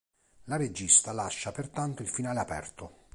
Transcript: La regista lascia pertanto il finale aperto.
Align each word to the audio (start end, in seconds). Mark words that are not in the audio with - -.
La 0.45 0.55
regista 0.55 1.11
lascia 1.11 1.51
pertanto 1.51 2.01
il 2.01 2.09
finale 2.09 2.39
aperto. 2.39 3.09